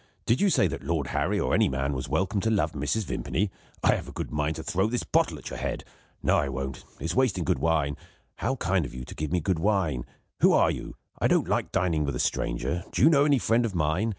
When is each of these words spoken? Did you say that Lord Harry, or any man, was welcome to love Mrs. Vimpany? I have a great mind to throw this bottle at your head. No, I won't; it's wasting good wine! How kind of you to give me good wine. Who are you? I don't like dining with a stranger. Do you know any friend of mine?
Did 0.25 0.41
you 0.41 0.49
say 0.49 0.65
that 0.65 0.81
Lord 0.83 1.05
Harry, 1.05 1.39
or 1.39 1.53
any 1.53 1.69
man, 1.69 1.93
was 1.93 2.09
welcome 2.09 2.39
to 2.41 2.49
love 2.49 2.71
Mrs. 2.71 3.03
Vimpany? 3.05 3.51
I 3.83 3.93
have 3.93 4.07
a 4.07 4.11
great 4.11 4.31
mind 4.31 4.55
to 4.55 4.63
throw 4.63 4.87
this 4.87 5.03
bottle 5.03 5.37
at 5.37 5.51
your 5.51 5.59
head. 5.59 5.83
No, 6.23 6.37
I 6.39 6.49
won't; 6.49 6.83
it's 6.99 7.13
wasting 7.13 7.43
good 7.43 7.59
wine! 7.59 7.95
How 8.37 8.55
kind 8.55 8.83
of 8.83 8.95
you 8.95 9.05
to 9.05 9.13
give 9.13 9.31
me 9.31 9.41
good 9.41 9.59
wine. 9.59 10.03
Who 10.39 10.53
are 10.53 10.71
you? 10.71 10.95
I 11.19 11.27
don't 11.27 11.47
like 11.47 11.71
dining 11.71 12.03
with 12.03 12.15
a 12.15 12.19
stranger. 12.19 12.83
Do 12.91 13.03
you 13.03 13.11
know 13.11 13.25
any 13.25 13.37
friend 13.37 13.63
of 13.63 13.75
mine? 13.75 14.09